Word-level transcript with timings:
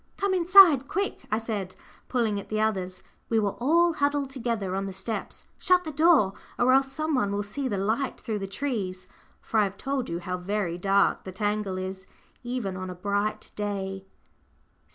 "Come 0.17 0.33
inside, 0.33 0.87
quick!" 0.87 1.27
I 1.29 1.37
said, 1.37 1.75
pulling 2.09 2.39
at 2.39 2.49
the 2.49 2.59
others 2.59 3.03
we 3.29 3.37
were 3.37 3.53
all 3.59 3.93
huddled 3.93 4.31
together 4.31 4.73
on 4.75 4.87
the 4.87 4.93
steps 4.93 5.45
"shut 5.59 5.83
the 5.83 5.91
door, 5.91 6.33
or 6.57 6.71
else 6.73 6.91
some 6.91 7.13
one 7.13 7.31
will 7.31 7.43
see 7.43 7.67
the 7.67 7.77
light 7.77 8.19
through 8.19 8.39
the 8.39 8.47
trees," 8.47 9.07
for 9.41 9.59
I 9.59 9.63
have 9.65 9.77
told 9.77 10.09
you 10.09 10.17
how 10.17 10.37
very 10.37 10.79
dark 10.79 11.23
the 11.23 11.31
tangle 11.31 11.77
is, 11.77 12.07
even 12.41 12.75
on 12.75 12.89
a 12.89 12.95
bright 12.95 13.51
day. 13.55 14.07